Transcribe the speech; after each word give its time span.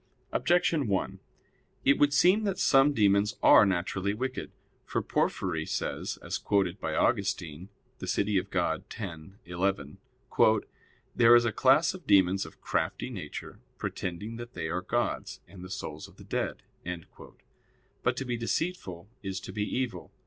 Objection 0.31 0.87
1: 0.87 1.19
It 1.85 1.99
would 1.99 2.11
seem 2.11 2.43
that 2.43 2.57
some 2.57 2.91
demons 2.91 3.35
are 3.43 3.67
naturally 3.67 4.15
wicked. 4.15 4.49
For 4.83 5.03
Porphyry 5.03 5.67
says, 5.67 6.17
as 6.23 6.39
quoted 6.39 6.79
by 6.79 6.95
Augustine 6.95 7.69
(De 7.99 8.07
Civ. 8.07 8.25
Dei 8.25 8.39
x, 8.39 9.33
11): 9.45 9.97
"There 11.15 11.35
is 11.35 11.45
a 11.45 11.51
class 11.51 11.93
of 11.93 12.07
demons 12.07 12.47
of 12.47 12.61
crafty 12.61 13.11
nature, 13.11 13.59
pretending 13.77 14.37
that 14.37 14.55
they 14.55 14.69
are 14.69 14.81
gods 14.81 15.39
and 15.47 15.63
the 15.63 15.69
souls 15.69 16.07
of 16.07 16.15
the 16.17 16.23
dead." 16.23 16.63
But 18.01 18.17
to 18.17 18.25
be 18.25 18.37
deceitful 18.37 19.07
is 19.21 19.39
to 19.41 19.53
be 19.53 19.61
evil. 19.65 20.11